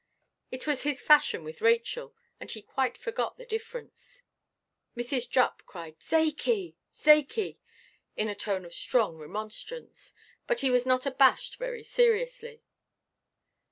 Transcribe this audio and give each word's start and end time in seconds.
It 0.49 0.65
was 0.65 0.81
his 0.81 0.99
fashion 0.99 1.43
with 1.43 1.61
Rachel, 1.61 2.15
and 2.39 2.49
he 2.49 2.63
quite 2.63 2.97
forgot 2.97 3.37
the 3.37 3.45
difference. 3.45 4.23
Mrs. 4.97 5.29
Jupp 5.29 5.61
cried, 5.67 5.99
"Zakey, 5.99 6.73
Zakey!" 6.91 7.59
in 8.17 8.27
a 8.27 8.33
tone 8.33 8.65
of 8.65 8.73
strong 8.73 9.15
remonstrance. 9.17 10.15
But 10.47 10.61
he 10.61 10.71
was 10.71 10.87
not 10.87 11.05
abashed 11.05 11.57
very 11.59 11.83
seriously. 11.83 12.63